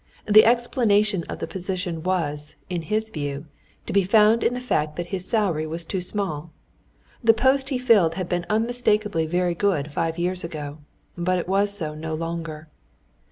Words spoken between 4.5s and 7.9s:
the fact that his salary was too small. The post he